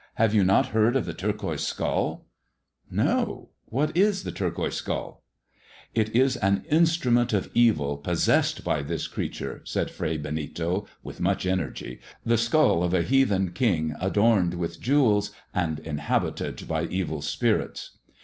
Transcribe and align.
Have 0.15 0.33
you 0.33 0.43
not 0.43 0.69
heard 0.69 0.95
of 0.95 1.05
the 1.05 1.13
turqvnjiBe 1.13 1.75
Bkuur'" 1.75 2.21
Xo: 3.03 3.47
what 3.65 3.95
is 3.95 4.23
the 4.23 4.31
turquoise 4.31 4.73
skull 4.73 5.23
)""It 6.01 6.15
is 6.15 6.37
an 6.37 6.65
instrument 6.71 7.33
of 7.33 7.51
evil 7.53 7.97
possessed 7.97 8.63
by 8.63 8.81
this 8.81 9.05
creature," 9.05 9.61
said 9.63 9.91
Fray 9.91 10.17
Benito, 10.17 10.87
with 11.03 11.19
much 11.21 11.45
energy 11.45 11.99
—"the 12.25 12.39
skull 12.39 12.81
of 12.81 12.95
i 12.95 13.03
heathen 13.03 13.51
king 13.51 13.93
adorned 14.01 14.55
with 14.55 14.81
jewels, 14.81 15.33
and 15.53 15.77
inhabited 15.81 16.67
by 16.67 16.85
ef| 16.85 17.23
spirits. 17.23 17.99